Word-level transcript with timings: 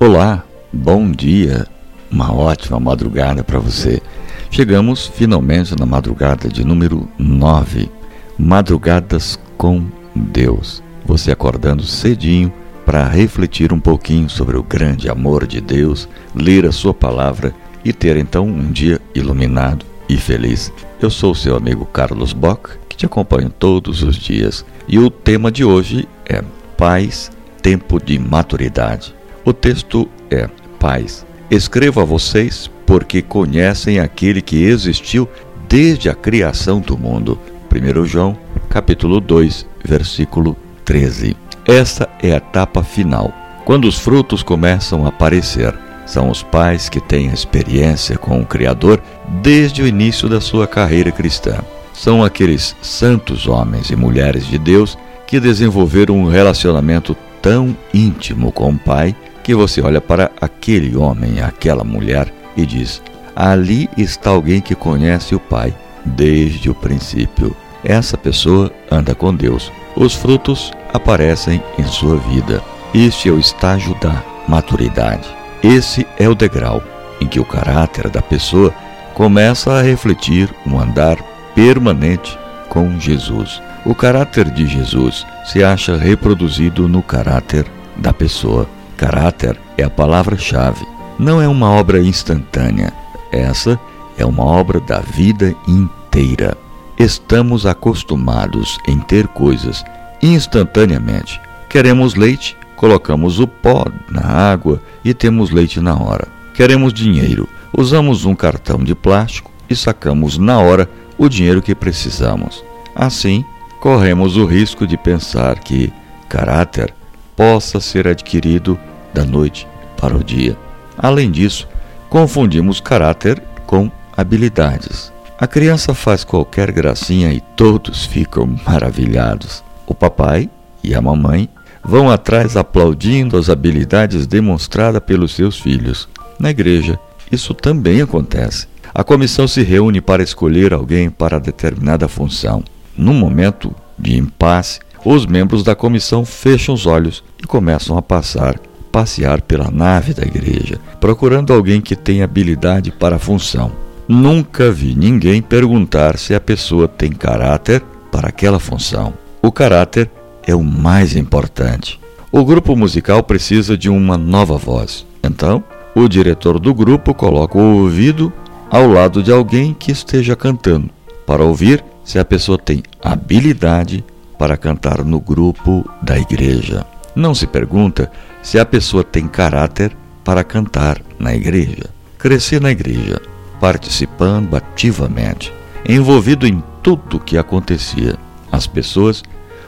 Olá, 0.00 0.44
bom 0.72 1.10
dia, 1.10 1.66
uma 2.08 2.32
ótima 2.32 2.78
madrugada 2.78 3.42
para 3.42 3.58
você. 3.58 4.00
Chegamos 4.48 5.08
finalmente 5.08 5.74
na 5.76 5.84
madrugada 5.84 6.48
de 6.48 6.64
número 6.64 7.08
9, 7.18 7.90
Madrugadas 8.38 9.36
com 9.56 9.84
Deus. 10.14 10.80
Você 11.04 11.32
acordando 11.32 11.82
cedinho 11.82 12.52
para 12.86 13.08
refletir 13.08 13.72
um 13.72 13.80
pouquinho 13.80 14.30
sobre 14.30 14.56
o 14.56 14.62
grande 14.62 15.10
amor 15.10 15.48
de 15.48 15.60
Deus, 15.60 16.08
ler 16.32 16.64
a 16.64 16.70
sua 16.70 16.94
palavra 16.94 17.52
e 17.84 17.92
ter 17.92 18.16
então 18.16 18.46
um 18.46 18.70
dia 18.70 19.00
iluminado 19.16 19.84
e 20.08 20.16
feliz. 20.16 20.72
Eu 21.02 21.10
sou 21.10 21.34
seu 21.34 21.56
amigo 21.56 21.84
Carlos 21.84 22.32
Bock, 22.32 22.70
que 22.88 22.96
te 22.96 23.04
acompanho 23.04 23.50
todos 23.50 24.04
os 24.04 24.14
dias, 24.14 24.64
e 24.86 24.96
o 24.96 25.10
tema 25.10 25.50
de 25.50 25.64
hoje 25.64 26.08
é 26.24 26.40
Paz, 26.76 27.32
tempo 27.60 28.00
de 28.00 28.16
maturidade. 28.16 29.17
O 29.48 29.52
texto 29.54 30.06
é: 30.30 30.46
Paz, 30.78 31.24
escrevo 31.50 32.02
a 32.02 32.04
vocês 32.04 32.70
porque 32.84 33.22
conhecem 33.22 33.98
aquele 33.98 34.42
que 34.42 34.62
existiu 34.62 35.26
desde 35.66 36.10
a 36.10 36.14
criação 36.14 36.80
do 36.80 36.98
mundo. 36.98 37.40
1 37.74 38.04
João, 38.04 38.36
capítulo 38.68 39.20
2, 39.22 39.64
versículo 39.82 40.54
13. 40.84 41.34
Esta 41.64 42.10
é 42.22 42.34
a 42.34 42.36
etapa 42.36 42.82
final, 42.82 43.32
quando 43.64 43.86
os 43.88 43.98
frutos 43.98 44.42
começam 44.42 45.06
a 45.06 45.08
aparecer. 45.08 45.74
São 46.04 46.28
os 46.28 46.42
pais 46.42 46.90
que 46.90 47.00
têm 47.00 47.28
experiência 47.28 48.18
com 48.18 48.42
o 48.42 48.46
Criador 48.46 49.00
desde 49.40 49.80
o 49.80 49.86
início 49.86 50.28
da 50.28 50.42
sua 50.42 50.66
carreira 50.66 51.10
cristã. 51.10 51.56
São 51.94 52.22
aqueles 52.22 52.76
santos 52.82 53.46
homens 53.46 53.88
e 53.88 53.96
mulheres 53.96 54.46
de 54.46 54.58
Deus 54.58 54.98
que 55.26 55.40
desenvolveram 55.40 56.18
um 56.18 56.28
relacionamento 56.28 57.16
tão 57.40 57.74
íntimo 57.94 58.52
com 58.52 58.72
o 58.72 58.78
Pai 58.78 59.16
que 59.48 59.54
você 59.54 59.80
olha 59.80 59.98
para 59.98 60.30
aquele 60.42 60.94
homem, 60.94 61.40
aquela 61.40 61.82
mulher 61.82 62.30
e 62.54 62.66
diz: 62.66 63.02
ali 63.34 63.88
está 63.96 64.28
alguém 64.28 64.60
que 64.60 64.74
conhece 64.74 65.34
o 65.34 65.40
Pai 65.40 65.74
desde 66.04 66.68
o 66.68 66.74
princípio. 66.74 67.56
Essa 67.82 68.18
pessoa 68.18 68.70
anda 68.90 69.14
com 69.14 69.34
Deus. 69.34 69.72
Os 69.96 70.14
frutos 70.14 70.70
aparecem 70.92 71.62
em 71.78 71.84
sua 71.84 72.18
vida. 72.18 72.62
Este 72.92 73.30
é 73.30 73.32
o 73.32 73.38
estágio 73.38 73.94
da 74.02 74.22
maturidade. 74.46 75.26
Esse 75.62 76.06
é 76.18 76.28
o 76.28 76.34
degrau 76.34 76.82
em 77.18 77.26
que 77.26 77.40
o 77.40 77.44
caráter 77.44 78.10
da 78.10 78.20
pessoa 78.20 78.70
começa 79.14 79.72
a 79.72 79.80
refletir 79.80 80.54
um 80.66 80.78
andar 80.78 81.16
permanente 81.54 82.38
com 82.68 83.00
Jesus. 83.00 83.62
O 83.86 83.94
caráter 83.94 84.50
de 84.50 84.66
Jesus 84.66 85.26
se 85.46 85.64
acha 85.64 85.96
reproduzido 85.96 86.86
no 86.86 87.02
caráter 87.02 87.64
da 87.96 88.12
pessoa. 88.12 88.68
Caráter 88.98 89.56
é 89.76 89.84
a 89.84 89.88
palavra-chave. 89.88 90.84
Não 91.20 91.40
é 91.40 91.46
uma 91.46 91.70
obra 91.70 92.00
instantânea. 92.02 92.92
Essa 93.30 93.78
é 94.18 94.26
uma 94.26 94.44
obra 94.44 94.80
da 94.80 94.98
vida 94.98 95.54
inteira. 95.68 96.58
Estamos 96.98 97.64
acostumados 97.64 98.76
em 98.88 98.98
ter 98.98 99.28
coisas 99.28 99.84
instantaneamente. 100.20 101.40
Queremos 101.68 102.16
leite, 102.16 102.56
colocamos 102.74 103.38
o 103.38 103.46
pó 103.46 103.84
na 104.10 104.26
água 104.26 104.82
e 105.04 105.14
temos 105.14 105.52
leite 105.52 105.78
na 105.78 105.96
hora. 105.96 106.26
Queremos 106.52 106.92
dinheiro, 106.92 107.48
usamos 107.72 108.24
um 108.24 108.34
cartão 108.34 108.82
de 108.82 108.96
plástico 108.96 109.52
e 109.70 109.76
sacamos 109.76 110.38
na 110.38 110.58
hora 110.58 110.90
o 111.16 111.28
dinheiro 111.28 111.62
que 111.62 111.72
precisamos. 111.72 112.64
Assim, 112.96 113.44
corremos 113.78 114.36
o 114.36 114.44
risco 114.44 114.88
de 114.88 114.96
pensar 114.96 115.60
que 115.60 115.92
caráter 116.28 116.92
possa 117.36 117.78
ser 117.78 118.08
adquirido 118.08 118.76
da 119.12 119.24
noite 119.24 119.66
para 119.96 120.16
o 120.16 120.22
dia. 120.22 120.56
Além 120.96 121.30
disso, 121.30 121.68
confundimos 122.08 122.80
caráter 122.80 123.42
com 123.66 123.90
habilidades. 124.16 125.12
A 125.38 125.46
criança 125.46 125.94
faz 125.94 126.24
qualquer 126.24 126.72
gracinha 126.72 127.32
e 127.32 127.40
todos 127.54 128.04
ficam 128.04 128.58
maravilhados. 128.66 129.62
O 129.86 129.94
papai 129.94 130.50
e 130.82 130.94
a 130.94 131.00
mamãe 131.00 131.48
vão 131.84 132.10
atrás 132.10 132.56
aplaudindo 132.56 133.36
as 133.36 133.48
habilidades 133.48 134.26
demonstradas 134.26 135.02
pelos 135.02 135.34
seus 135.34 135.58
filhos. 135.58 136.08
Na 136.38 136.50
igreja, 136.50 136.98
isso 137.30 137.54
também 137.54 138.02
acontece. 138.02 138.66
A 138.92 139.04
comissão 139.04 139.46
se 139.46 139.62
reúne 139.62 140.00
para 140.00 140.22
escolher 140.22 140.72
alguém 140.72 141.08
para 141.08 141.38
determinada 141.38 142.08
função. 142.08 142.64
Num 142.96 143.14
momento 143.14 143.72
de 143.96 144.16
impasse, 144.16 144.80
os 145.04 145.24
membros 145.24 145.62
da 145.62 145.76
comissão 145.76 146.24
fecham 146.24 146.74
os 146.74 146.84
olhos 146.84 147.22
e 147.40 147.46
começam 147.46 147.96
a 147.96 148.02
passar 148.02 148.58
passear 148.98 149.40
pela 149.40 149.70
nave 149.70 150.12
da 150.12 150.24
igreja, 150.24 150.80
procurando 151.00 151.52
alguém 151.52 151.80
que 151.80 151.94
tenha 151.94 152.24
habilidade 152.24 152.90
para 152.90 153.14
a 153.14 153.18
função. 153.18 153.70
Nunca 154.08 154.72
vi 154.72 154.92
ninguém 154.92 155.40
perguntar 155.40 156.18
se 156.18 156.34
a 156.34 156.40
pessoa 156.40 156.88
tem 156.88 157.12
caráter 157.12 157.80
para 158.10 158.28
aquela 158.28 158.58
função. 158.58 159.14
O 159.40 159.52
caráter 159.52 160.10
é 160.44 160.52
o 160.52 160.64
mais 160.64 161.14
importante. 161.14 162.00
O 162.32 162.44
grupo 162.44 162.74
musical 162.74 163.22
precisa 163.22 163.78
de 163.78 163.88
uma 163.88 164.18
nova 164.18 164.58
voz. 164.58 165.06
Então, 165.22 165.62
o 165.94 166.08
diretor 166.08 166.58
do 166.58 166.74
grupo 166.74 167.14
coloca 167.14 167.56
o 167.56 167.82
ouvido 167.82 168.32
ao 168.68 168.88
lado 168.88 169.22
de 169.22 169.30
alguém 169.30 169.72
que 169.72 169.92
esteja 169.92 170.34
cantando, 170.34 170.90
para 171.24 171.44
ouvir 171.44 171.84
se 172.04 172.18
a 172.18 172.24
pessoa 172.24 172.58
tem 172.58 172.82
habilidade 173.00 174.04
para 174.36 174.56
cantar 174.56 175.04
no 175.04 175.20
grupo 175.20 175.88
da 176.02 176.18
igreja. 176.18 176.84
Não 177.14 177.34
se 177.34 177.46
pergunta 177.46 178.10
se 178.42 178.58
a 178.58 178.64
pessoa 178.64 179.04
tem 179.04 179.26
caráter 179.26 179.96
para 180.24 180.44
cantar 180.44 181.00
na 181.18 181.34
igreja. 181.34 181.90
Cresci 182.18 182.58
na 182.60 182.70
igreja, 182.70 183.20
participando 183.60 184.56
ativamente, 184.56 185.52
envolvido 185.88 186.46
em 186.46 186.62
tudo 186.82 187.16
o 187.16 187.20
que 187.20 187.38
acontecia. 187.38 188.16
As 188.50 188.66
pessoas 188.66 189.22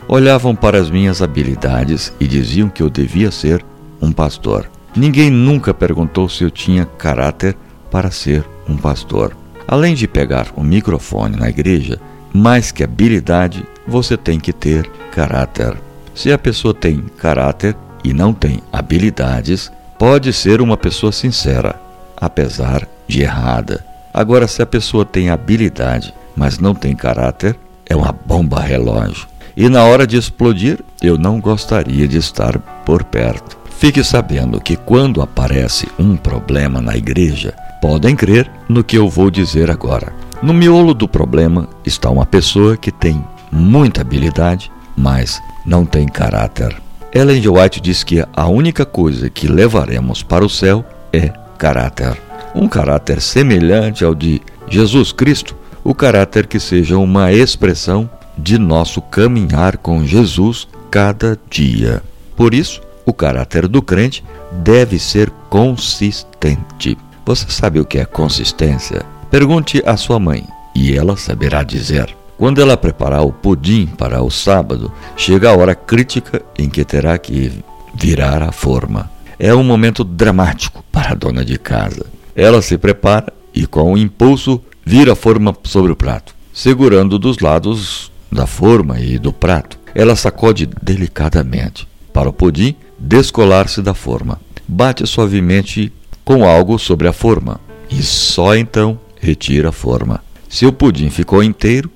olhavam 0.09 0.55
para 0.55 0.79
as 0.79 0.91
minhas 0.91 1.23
habilidades 1.23 2.13
e 2.19 2.27
diziam 2.27 2.69
que 2.69 2.83
eu 2.83 2.91
devia 2.91 3.31
ser 3.31 3.65
um 4.01 4.11
pastor. 4.11 4.69
Ninguém 4.97 5.31
nunca 5.31 5.73
perguntou 5.73 6.29
se 6.29 6.43
eu 6.43 6.51
tinha 6.51 6.85
caráter 6.85 7.57
para 7.91 8.11
ser 8.11 8.45
um 8.69 8.77
pastor. 8.77 9.37
Além 9.69 9.95
de 9.95 10.09
pegar 10.09 10.49
o 10.57 10.65
microfone 10.65 11.37
na 11.37 11.49
igreja, 11.49 12.01
mais 12.33 12.73
que 12.73 12.83
habilidade, 12.83 13.65
você 13.87 14.17
tem 14.17 14.41
que 14.41 14.53
ter 14.53 14.91
caráter. 15.13 15.77
Se 16.15 16.33
a 16.33 16.39
pessoa 16.39 16.75
tem 16.75 17.05
caráter 17.17 17.77
e 18.05 18.13
não 18.13 18.33
tem 18.33 18.61
habilidades, 18.73 19.71
pode 19.99 20.33
ser 20.33 20.61
uma 20.61 20.77
pessoa 20.77 21.13
sincera, 21.13 21.81
apesar 22.17 22.87
de 23.07 23.23
errada. 23.23 23.85
Agora, 24.13 24.49
se 24.49 24.63
a 24.63 24.67
pessoa 24.67 25.05
tem 25.05 25.31
habilidade, 25.31 26.15
mas 26.35 26.59
não 26.59 26.75
tem 26.75 26.95
caráter, 26.97 27.57
é 27.87 27.95
uma 27.95 28.13
bomba 28.13 28.61
relógio. 28.61 29.29
E 29.57 29.69
na 29.69 29.85
hora 29.85 30.07
de 30.07 30.17
explodir, 30.17 30.79
eu 31.03 31.19
não 31.19 31.41
gostaria 31.41 32.07
de 32.09 32.17
estar 32.17 32.59
por 32.85 33.05
perto. 33.05 33.59
Fique 33.79 34.03
sabendo 34.05 34.61
que 34.61 34.77
quando 34.77 35.23
aparece 35.23 35.89
um 35.99 36.17
problema 36.17 36.81
na 36.81 36.97
igreja, 36.97 37.55
podem 37.81 38.15
crer 38.15 38.51
no 38.69 38.85
que 38.85 38.97
eu 38.97 39.09
vou 39.09 39.31
dizer 39.31 39.71
agora. 39.71 40.13
No 40.43 40.55
miolo 40.55 40.95
do 40.95 41.09
problema 41.09 41.69
está 41.85 42.11
uma 42.11 42.27
pessoa 42.27 42.77
que 42.77 42.91
tem 42.91 43.25
muita 43.51 44.01
habilidade, 44.01 44.71
mas 44.97 45.41
não 45.67 45.85
tem 45.85 46.07
caráter. 46.07 46.77
Ellen 47.13 47.43
G. 47.43 47.49
White 47.49 47.81
diz 47.81 48.05
que 48.05 48.25
a 48.33 48.47
única 48.47 48.87
coisa 48.87 49.29
que 49.29 49.49
levaremos 49.49 50.23
para 50.23 50.45
o 50.45 50.49
céu 50.49 50.85
é 51.13 51.33
caráter. 51.59 52.17
Um 52.55 52.69
caráter 52.69 53.21
semelhante 53.21 54.05
ao 54.05 54.15
de 54.15 54.41
Jesus 54.69 55.11
Cristo, 55.11 55.57
o 55.83 55.93
caráter 55.93 56.47
que 56.47 56.61
seja 56.61 56.97
uma 56.99 57.33
expressão 57.33 58.09
de 58.39 58.59
nosso 58.59 59.03
caminhar 59.03 59.77
com 59.77 60.05
Jesus 60.05 60.69
cada 60.89 61.39
dia. 61.51 62.01
Por 62.37 62.55
isso, 62.55 62.81
o 63.05 63.13
caráter 63.13 63.67
do 63.67 63.83
crente 63.83 64.25
deve 64.53 64.99
ser 64.99 65.31
consistente. 65.49 66.97
Você 67.27 67.47
sabe 67.49 67.81
o 67.81 67.85
que 67.85 67.99
é 67.99 68.05
consistência? 68.05 69.03
Pergunte 69.31 69.83
à 69.85 69.97
sua 69.97 70.21
mãe 70.21 70.47
e 70.75 70.97
ela 70.97 71.17
saberá 71.17 71.65
dizer. 71.65 72.20
Quando 72.41 72.59
ela 72.63 72.75
preparar 72.75 73.21
o 73.21 73.31
pudim 73.31 73.85
para 73.85 74.23
o 74.23 74.31
sábado, 74.31 74.91
chega 75.15 75.51
a 75.51 75.55
hora 75.55 75.75
crítica 75.75 76.41
em 76.59 76.71
que 76.71 76.87
terá 76.87 77.19
que 77.19 77.53
virar 77.95 78.43
a 78.43 78.51
forma. 78.51 79.11
É 79.39 79.55
um 79.55 79.63
momento 79.63 80.03
dramático 80.03 80.83
para 80.91 81.11
a 81.11 81.15
dona 81.15 81.45
de 81.45 81.59
casa. 81.59 82.07
Ela 82.35 82.63
se 82.63 82.79
prepara 82.79 83.31
e, 83.53 83.67
com 83.67 83.93
o 83.93 83.99
impulso, 83.99 84.59
vira 84.83 85.13
a 85.13 85.15
forma 85.15 85.55
sobre 85.65 85.93
o 85.93 85.97
prato, 85.97 86.35
segurando 86.51 87.19
dos 87.19 87.41
lados 87.41 88.11
da 88.33 88.47
forma 88.47 88.99
e 88.99 89.19
do 89.19 89.35
prato. 89.35 89.79
Ela 89.95 90.17
sacode 90.17 90.67
delicadamente 90.83 91.87
para 92.11 92.31
o 92.31 92.33
pudim 92.33 92.75
descolar-se 92.99 93.83
da 93.83 93.93
forma. 93.93 94.41
Bate 94.67 95.07
suavemente 95.07 95.93
com 96.25 96.49
algo 96.49 96.79
sobre 96.79 97.07
a 97.07 97.13
forma 97.13 97.61
e 97.91 98.03
só 98.03 98.57
então 98.57 98.99
retira 99.21 99.69
a 99.69 99.73
forma. 99.73 100.25
Se 100.49 100.65
o 100.65 100.73
pudim 100.73 101.11
ficou 101.11 101.43
inteiro, 101.43 101.91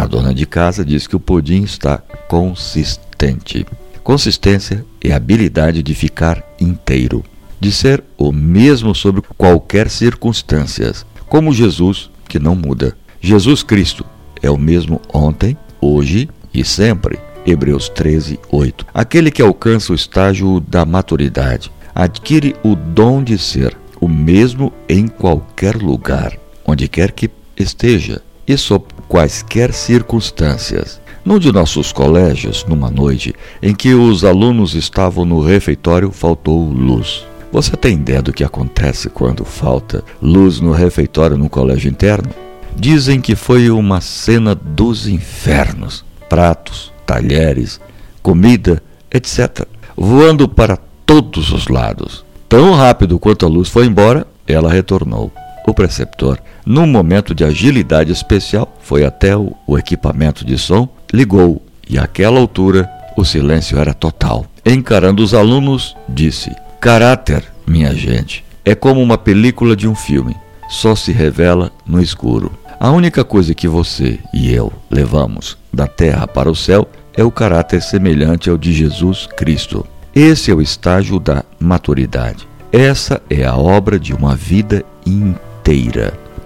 a 0.00 0.06
dona 0.06 0.32
de 0.32 0.46
casa 0.46 0.82
diz 0.82 1.06
que 1.06 1.14
o 1.14 1.20
pudim 1.20 1.62
está 1.62 1.98
consistente. 2.26 3.66
Consistência 4.02 4.82
é 4.98 5.12
a 5.12 5.16
habilidade 5.16 5.82
de 5.82 5.94
ficar 5.94 6.42
inteiro. 6.58 7.22
de 7.62 7.70
ser 7.70 8.02
o 8.16 8.32
mesmo 8.32 8.94
sobre 8.94 9.20
qualquer 9.36 9.90
circunstâncias, 9.90 11.04
como 11.28 11.52
Jesus, 11.52 12.08
que 12.26 12.38
não 12.38 12.56
muda. 12.56 12.96
Jesus 13.20 13.62
Cristo 13.62 14.02
é 14.40 14.50
o 14.50 14.56
mesmo 14.56 14.98
ontem, 15.12 15.54
hoje 15.78 16.26
e 16.54 16.64
sempre. 16.64 17.18
Hebreus 17.44 17.90
13, 17.90 18.40
8. 18.50 18.86
Aquele 18.94 19.30
que 19.30 19.42
alcança 19.42 19.92
o 19.92 19.94
estágio 19.94 20.58
da 20.60 20.86
maturidade 20.86 21.70
adquire 21.94 22.56
o 22.64 22.74
dom 22.74 23.22
de 23.22 23.36
ser 23.36 23.76
o 24.00 24.08
mesmo 24.08 24.72
em 24.88 25.06
qualquer 25.06 25.76
lugar, 25.76 26.38
onde 26.64 26.88
quer 26.88 27.12
que 27.12 27.30
esteja 27.58 28.22
e 28.48 28.56
sob 28.56 28.86
quaisquer 29.10 29.72
circunstâncias. 29.72 31.00
Num 31.24 31.36
de 31.36 31.50
nossos 31.50 31.92
colégios, 31.92 32.64
numa 32.64 32.88
noite 32.88 33.34
em 33.60 33.74
que 33.74 33.92
os 33.92 34.24
alunos 34.24 34.74
estavam 34.74 35.24
no 35.24 35.42
refeitório, 35.42 36.12
faltou 36.12 36.70
luz. 36.70 37.26
Você 37.52 37.76
tem 37.76 37.94
ideia 37.94 38.22
do 38.22 38.32
que 38.32 38.44
acontece 38.44 39.10
quando 39.10 39.44
falta 39.44 40.04
luz 40.22 40.60
no 40.60 40.70
refeitório 40.70 41.36
no 41.36 41.50
colégio 41.50 41.90
interno? 41.90 42.30
Dizem 42.76 43.20
que 43.20 43.34
foi 43.34 43.68
uma 43.68 44.00
cena 44.00 44.54
dos 44.54 45.08
infernos. 45.08 46.04
Pratos, 46.28 46.92
talheres, 47.04 47.80
comida, 48.22 48.80
etc., 49.12 49.66
voando 49.96 50.48
para 50.48 50.78
todos 51.04 51.50
os 51.50 51.66
lados. 51.66 52.24
Tão 52.48 52.74
rápido 52.74 53.18
quanto 53.18 53.44
a 53.44 53.48
luz 53.48 53.68
foi 53.68 53.86
embora, 53.86 54.24
ela 54.46 54.70
retornou. 54.70 55.32
O 55.70 55.74
preceptor, 55.74 56.40
num 56.66 56.84
momento 56.84 57.32
de 57.32 57.44
agilidade 57.44 58.10
especial, 58.10 58.76
foi 58.80 59.04
até 59.04 59.36
o, 59.36 59.52
o 59.68 59.78
equipamento 59.78 60.44
de 60.44 60.58
som, 60.58 60.88
ligou 61.14 61.62
e 61.88 61.96
àquela 61.96 62.40
altura 62.40 62.90
o 63.16 63.24
silêncio 63.24 63.78
era 63.78 63.94
total. 63.94 64.46
Encarando 64.66 65.22
os 65.22 65.32
alunos, 65.32 65.96
disse: 66.08 66.50
Caráter, 66.80 67.44
minha 67.64 67.94
gente, 67.94 68.44
é 68.64 68.74
como 68.74 69.00
uma 69.00 69.16
película 69.16 69.76
de 69.76 69.86
um 69.86 69.94
filme, 69.94 70.34
só 70.68 70.96
se 70.96 71.12
revela 71.12 71.70
no 71.86 72.02
escuro. 72.02 72.50
A 72.80 72.90
única 72.90 73.22
coisa 73.22 73.54
que 73.54 73.68
você 73.68 74.18
e 74.34 74.52
eu 74.52 74.72
levamos 74.90 75.56
da 75.72 75.86
terra 75.86 76.26
para 76.26 76.50
o 76.50 76.56
céu 76.56 76.88
é 77.16 77.22
o 77.22 77.30
caráter 77.30 77.80
semelhante 77.80 78.50
ao 78.50 78.58
de 78.58 78.72
Jesus 78.72 79.28
Cristo. 79.36 79.86
Esse 80.12 80.50
é 80.50 80.54
o 80.54 80.60
estágio 80.60 81.20
da 81.20 81.44
maturidade. 81.60 82.48
Essa 82.72 83.22
é 83.30 83.44
a 83.44 83.56
obra 83.56 84.00
de 84.00 84.12
uma 84.12 84.34
vida 84.34 84.84
inteira. 85.06 85.49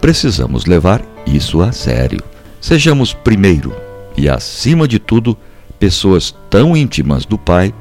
Precisamos 0.01 0.67
levar 0.67 1.03
isso 1.27 1.63
a 1.63 1.73
sério. 1.73 2.21
Sejamos 2.61 3.13
primeiro 3.13 3.75
e, 4.17 4.29
acima 4.29 4.87
de 4.87 4.99
tudo, 4.99 5.37
pessoas 5.79 6.35
tão 6.49 6.77
íntimas 6.77 7.25
do 7.25 7.39
Pai 7.39 7.75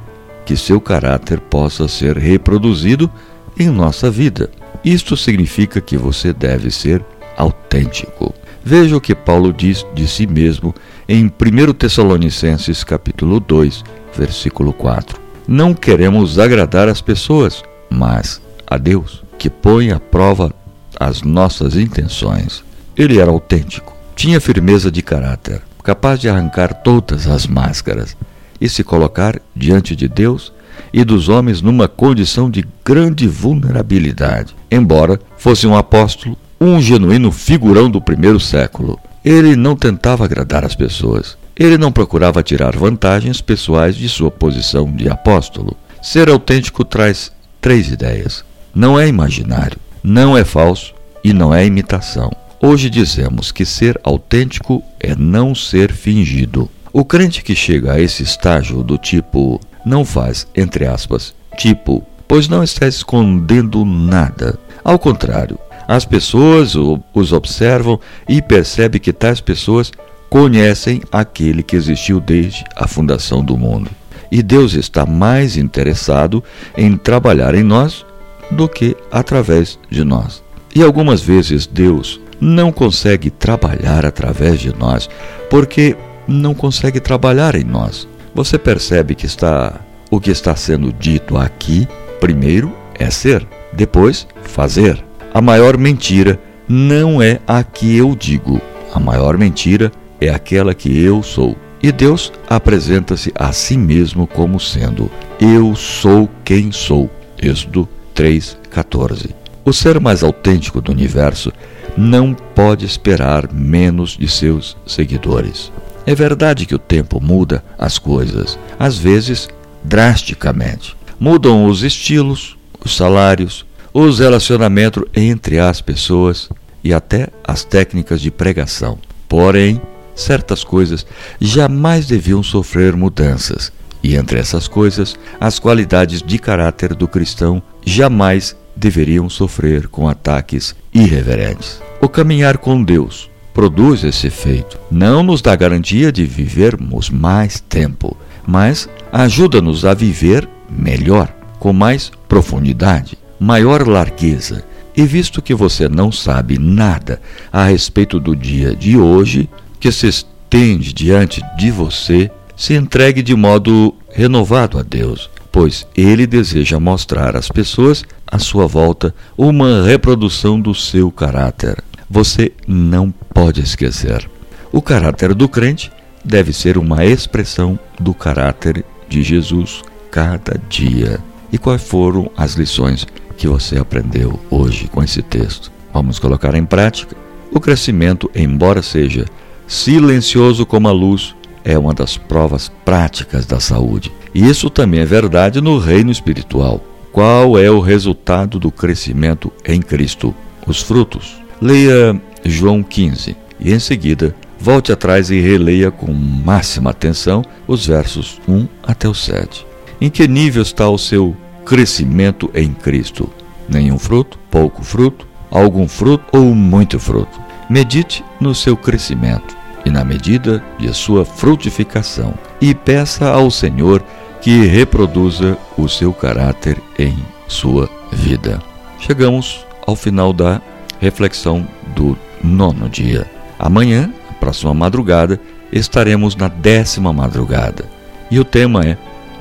que 0.44 0.56
seu 0.56 0.80
caráter 0.80 1.40
possa 1.40 1.88
ser 1.88 2.16
reproduzido 2.16 3.10
em 3.58 3.68
nossa 3.68 4.10
vida. 4.10 4.50
Isto 4.84 5.16
significa 5.16 5.80
que 5.80 5.96
você 5.96 6.32
deve 6.32 6.70
ser 6.70 7.04
autêntico. 7.36 8.34
Veja 8.62 8.96
o 8.96 9.00
que 9.00 9.14
Paulo 9.14 9.52
diz 9.52 9.86
de 9.94 10.06
si 10.06 10.26
mesmo 10.26 10.74
em 11.08 11.26
1 11.26 11.72
Tessalonicenses 11.74 12.82
capítulo 12.82 13.40
2, 13.40 13.84
versículo 14.16 14.72
4. 14.72 15.20
Não 15.46 15.74
queremos 15.74 16.38
agradar 16.38 16.88
as 16.88 17.02
pessoas, 17.02 17.62
mas 17.90 18.40
a 18.66 18.78
Deus, 18.78 19.22
que 19.38 19.50
põe 19.50 19.90
à 19.90 20.00
prova 20.00 20.50
as 20.98 21.22
nossas 21.22 21.76
intenções. 21.76 22.62
Ele 22.96 23.18
era 23.18 23.30
autêntico, 23.30 23.94
tinha 24.14 24.40
firmeza 24.40 24.90
de 24.90 25.02
caráter, 25.02 25.62
capaz 25.82 26.20
de 26.20 26.28
arrancar 26.28 26.72
todas 26.72 27.26
as 27.26 27.46
máscaras 27.46 28.16
e 28.60 28.68
se 28.68 28.84
colocar 28.84 29.40
diante 29.54 29.94
de 29.94 30.08
Deus 30.08 30.52
e 30.92 31.04
dos 31.04 31.28
homens 31.28 31.60
numa 31.60 31.88
condição 31.88 32.48
de 32.50 32.64
grande 32.84 33.26
vulnerabilidade. 33.26 34.54
Embora 34.70 35.20
fosse 35.36 35.66
um 35.66 35.76
apóstolo, 35.76 36.38
um 36.60 36.80
genuíno 36.80 37.30
figurão 37.32 37.90
do 37.90 38.00
primeiro 38.00 38.38
século, 38.38 38.98
ele 39.24 39.56
não 39.56 39.74
tentava 39.74 40.24
agradar 40.24 40.64
as 40.64 40.74
pessoas. 40.74 41.36
Ele 41.56 41.78
não 41.78 41.92
procurava 41.92 42.42
tirar 42.42 42.76
vantagens 42.76 43.40
pessoais 43.40 43.94
de 43.94 44.08
sua 44.08 44.30
posição 44.30 44.90
de 44.90 45.08
apóstolo. 45.08 45.76
Ser 46.02 46.28
autêntico 46.28 46.84
traz 46.84 47.30
três 47.60 47.88
ideias: 47.88 48.44
não 48.74 48.98
é 48.98 49.06
imaginário, 49.08 49.78
não 50.06 50.36
é 50.36 50.44
falso 50.44 50.92
e 51.24 51.32
não 51.32 51.54
é 51.54 51.64
imitação. 51.64 52.30
Hoje 52.60 52.90
dizemos 52.90 53.50
que 53.50 53.64
ser 53.64 53.98
autêntico 54.04 54.82
é 55.00 55.16
não 55.16 55.54
ser 55.54 55.90
fingido. 55.90 56.68
O 56.92 57.06
crente 57.06 57.42
que 57.42 57.56
chega 57.56 57.94
a 57.94 58.00
esse 58.00 58.22
estágio 58.22 58.82
do 58.82 58.98
tipo 58.98 59.58
não 59.84 60.04
faz, 60.04 60.46
entre 60.54 60.86
aspas, 60.86 61.34
tipo, 61.56 62.04
pois 62.28 62.48
não 62.48 62.62
está 62.62 62.86
escondendo 62.86 63.82
nada. 63.82 64.58
Ao 64.84 64.98
contrário, 64.98 65.58
as 65.88 66.04
pessoas 66.04 66.74
os 67.14 67.32
observam 67.32 67.98
e 68.28 68.42
percebem 68.42 69.00
que 69.00 69.12
tais 69.12 69.40
pessoas 69.40 69.90
conhecem 70.28 71.00
aquele 71.10 71.62
que 71.62 71.76
existiu 71.76 72.20
desde 72.20 72.62
a 72.76 72.86
fundação 72.86 73.42
do 73.42 73.56
mundo. 73.56 73.90
E 74.30 74.42
Deus 74.42 74.74
está 74.74 75.06
mais 75.06 75.56
interessado 75.56 76.44
em 76.76 76.94
trabalhar 76.96 77.54
em 77.54 77.62
nós 77.62 78.04
do 78.50 78.68
que 78.68 78.96
através 79.10 79.78
de 79.90 80.04
nós. 80.04 80.42
E 80.74 80.82
algumas 80.82 81.20
vezes 81.20 81.66
Deus 81.66 82.20
não 82.40 82.72
consegue 82.72 83.30
trabalhar 83.30 84.04
através 84.04 84.60
de 84.60 84.74
nós 84.76 85.08
porque 85.48 85.96
não 86.26 86.54
consegue 86.54 87.00
trabalhar 87.00 87.54
em 87.54 87.64
nós. 87.64 88.08
Você 88.34 88.58
percebe 88.58 89.14
que 89.14 89.26
está 89.26 89.80
o 90.10 90.20
que 90.20 90.30
está 90.30 90.54
sendo 90.54 90.92
dito 90.92 91.36
aqui, 91.36 91.88
primeiro 92.20 92.72
é 92.98 93.10
ser, 93.10 93.46
depois 93.72 94.26
fazer. 94.42 95.02
A 95.32 95.40
maior 95.40 95.76
mentira 95.76 96.38
não 96.68 97.20
é 97.20 97.40
a 97.46 97.62
que 97.62 97.96
eu 97.96 98.14
digo. 98.14 98.60
A 98.92 99.00
maior 99.00 99.36
mentira 99.36 99.90
é 100.20 100.28
aquela 100.28 100.74
que 100.74 101.02
eu 101.02 101.22
sou. 101.22 101.56
E 101.82 101.90
Deus 101.92 102.32
apresenta-se 102.48 103.32
a 103.34 103.52
si 103.52 103.76
mesmo 103.76 104.26
como 104.26 104.60
sendo: 104.60 105.10
Eu 105.40 105.74
sou 105.74 106.30
quem 106.44 106.72
sou. 106.72 107.10
Êxodo 107.42 107.88
3:14. 108.14 109.34
O 109.64 109.72
ser 109.72 109.98
mais 109.98 110.22
autêntico 110.22 110.80
do 110.80 110.92
universo 110.92 111.52
não 111.96 112.34
pode 112.34 112.84
esperar 112.84 113.52
menos 113.52 114.16
de 114.16 114.28
seus 114.28 114.76
seguidores. 114.86 115.72
É 116.06 116.14
verdade 116.14 116.66
que 116.66 116.74
o 116.74 116.78
tempo 116.78 117.20
muda 117.20 117.64
as 117.78 117.98
coisas, 117.98 118.58
às 118.78 118.98
vezes 118.98 119.48
drasticamente. 119.82 120.96
Mudam 121.18 121.66
os 121.66 121.82
estilos, 121.82 122.56
os 122.84 122.96
salários, 122.96 123.64
os 123.92 124.18
relacionamentos 124.18 125.04
entre 125.14 125.58
as 125.58 125.80
pessoas 125.80 126.50
e 126.82 126.92
até 126.92 127.28
as 127.42 127.64
técnicas 127.64 128.20
de 128.20 128.30
pregação. 128.30 128.98
Porém, 129.28 129.80
certas 130.14 130.62
coisas 130.62 131.06
jamais 131.40 132.06
deviam 132.06 132.42
sofrer 132.42 132.94
mudanças, 132.94 133.72
e 134.02 134.16
entre 134.16 134.38
essas 134.38 134.68
coisas, 134.68 135.16
as 135.40 135.58
qualidades 135.58 136.22
de 136.22 136.38
caráter 136.38 136.94
do 136.94 137.08
cristão 137.08 137.62
jamais 137.84 138.56
deveriam 138.76 139.28
sofrer 139.28 139.88
com 139.88 140.08
ataques 140.08 140.74
irreverentes. 140.92 141.80
O 142.00 142.08
caminhar 142.08 142.58
com 142.58 142.82
Deus 142.82 143.30
produz 143.52 144.02
esse 144.02 144.26
efeito. 144.26 144.78
Não 144.90 145.22
nos 145.22 145.40
dá 145.40 145.54
garantia 145.54 146.10
de 146.10 146.24
vivermos 146.26 147.08
mais 147.08 147.60
tempo, 147.60 148.16
mas 148.46 148.88
ajuda-nos 149.12 149.84
a 149.84 149.94
viver 149.94 150.48
melhor, 150.68 151.32
com 151.58 151.72
mais 151.72 152.10
profundidade, 152.28 153.16
maior 153.38 153.86
largueza. 153.86 154.64
E 154.96 155.04
visto 155.04 155.40
que 155.40 155.54
você 155.54 155.88
não 155.88 156.12
sabe 156.12 156.58
nada 156.58 157.20
a 157.52 157.64
respeito 157.64 158.20
do 158.20 158.34
dia 158.34 158.74
de 158.74 158.96
hoje, 158.96 159.48
que 159.80 159.90
se 159.90 160.08
estende 160.08 160.92
diante 160.92 161.40
de 161.56 161.70
você, 161.70 162.30
se 162.56 162.74
entregue 162.74 163.22
de 163.22 163.34
modo 163.34 163.94
renovado 164.10 164.78
a 164.78 164.82
Deus, 164.82 165.28
pois 165.54 165.86
Ele 165.96 166.26
deseja 166.26 166.78
mostrar 166.78 167.34
às 167.34 167.48
pessoas 167.48 168.04
à 168.26 168.38
sua 168.38 168.66
volta 168.66 169.14
uma 169.38 169.84
reprodução 169.86 170.60
do 170.60 170.74
seu 170.74 171.10
caráter 171.10 171.82
você 172.14 172.52
não 172.66 173.10
pode 173.10 173.60
esquecer. 173.60 174.30
O 174.72 174.82
caráter 174.82 175.34
do 175.34 175.48
crente 175.48 175.90
deve 176.24 176.52
ser 176.52 176.78
uma 176.78 177.04
expressão 177.04 177.76
do 177.98 178.14
caráter 178.14 178.84
de 179.08 179.22
Jesus 179.22 179.82
cada 180.12 180.60
dia. 180.68 181.18
E 181.52 181.58
quais 181.58 181.82
foram 181.82 182.30
as 182.36 182.54
lições 182.54 183.06
que 183.36 183.48
você 183.48 183.78
aprendeu 183.78 184.38
hoje 184.50 184.86
com 184.86 185.02
esse 185.02 185.22
texto? 185.22 185.72
Vamos 185.92 186.20
colocar 186.20 186.54
em 186.54 186.64
prática. 186.64 187.16
O 187.50 187.58
crescimento, 187.58 188.30
embora 188.34 188.80
seja 188.80 189.24
silencioso 189.66 190.64
como 190.64 190.86
a 190.86 190.92
luz, 190.92 191.34
é 191.64 191.76
uma 191.76 191.94
das 191.94 192.16
provas 192.16 192.70
práticas 192.84 193.44
da 193.44 193.58
saúde. 193.58 194.12
Isso 194.34 194.68
também 194.68 195.00
é 195.00 195.04
verdade 195.04 195.60
no 195.60 195.78
reino 195.78 196.10
espiritual. 196.10 196.82
Qual 197.12 197.56
é 197.56 197.70
o 197.70 197.78
resultado 197.78 198.58
do 198.58 198.72
crescimento 198.72 199.52
em 199.64 199.80
Cristo? 199.80 200.34
Os 200.66 200.82
frutos. 200.82 201.40
Leia 201.62 202.20
João 202.44 202.82
15 202.82 203.36
e 203.60 203.72
em 203.72 203.78
seguida 203.78 204.34
volte 204.58 204.90
atrás 204.90 205.30
e 205.30 205.38
releia 205.38 205.90
com 205.90 206.12
máxima 206.12 206.90
atenção 206.90 207.44
os 207.68 207.86
versos 207.86 208.40
1 208.48 208.66
até 208.82 209.08
o 209.08 209.14
7. 209.14 209.64
Em 210.00 210.10
que 210.10 210.26
nível 210.26 210.62
está 210.62 210.88
o 210.88 210.98
seu 210.98 211.36
crescimento 211.64 212.50
em 212.54 212.72
Cristo. 212.72 213.30
Nenhum 213.68 213.98
fruto, 213.98 214.38
pouco 214.50 214.82
fruto, 214.82 215.26
algum 215.50 215.86
fruto 215.86 216.24
ou 216.36 216.54
muito 216.54 216.98
fruto. 216.98 217.40
Medite 217.70 218.24
no 218.40 218.54
seu 218.54 218.76
crescimento 218.76 219.56
e 219.84 219.90
na 219.90 220.04
medida 220.04 220.62
de 220.78 220.92
sua 220.94 221.24
frutificação 221.24 222.34
e 222.60 222.74
peça 222.74 223.28
ao 223.28 223.50
Senhor 223.50 224.02
que 224.44 224.66
reproduza 224.66 225.56
o 225.74 225.88
seu 225.88 226.12
caráter 226.12 226.78
em 226.98 227.16
sua 227.48 227.88
vida. 228.12 228.60
Chegamos 229.00 229.64
ao 229.86 229.96
final 229.96 230.34
da 230.34 230.60
reflexão 231.00 231.66
do 231.96 232.14
nono 232.42 232.86
dia. 232.90 233.26
Amanhã, 233.58 234.12
a 234.30 234.34
próxima 234.34 234.74
madrugada, 234.74 235.40
estaremos 235.72 236.36
na 236.36 236.48
décima 236.48 237.10
madrugada. 237.10 237.86
E 238.30 238.38
o 238.38 238.44
tema 238.44 238.84
é: 238.84 238.98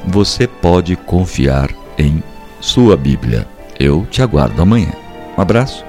Você 0.08 0.48
pode 0.48 0.96
confiar 0.96 1.70
em 1.98 2.24
sua 2.62 2.96
Bíblia. 2.96 3.46
Eu 3.78 4.08
te 4.10 4.22
aguardo 4.22 4.62
amanhã. 4.62 4.94
Um 5.38 5.42
abraço 5.42 5.84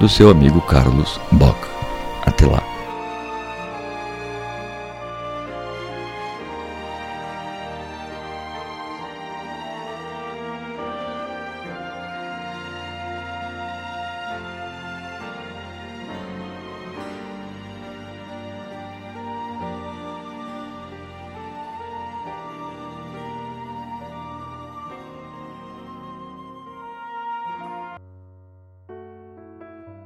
do 0.00 0.08
seu 0.08 0.30
amigo 0.30 0.62
Carlos 0.62 1.20
Bock. 1.30 1.58
Até 2.24 2.46
lá. 2.46 2.73